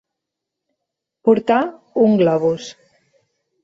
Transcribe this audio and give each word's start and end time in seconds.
Portar 1.29 1.61
un 2.07 2.19
globus. 2.25 2.71